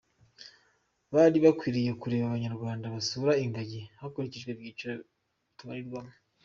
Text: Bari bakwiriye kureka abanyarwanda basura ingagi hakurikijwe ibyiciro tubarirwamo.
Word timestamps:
Bari 1.13 1.37
bakwiriye 1.45 1.91
kureka 2.01 2.25
abanyarwanda 2.27 2.93
basura 2.95 3.31
ingagi 3.43 3.81
hakurikijwe 3.99 4.49
ibyiciro 4.53 4.93
tubarirwamo. 5.57 6.13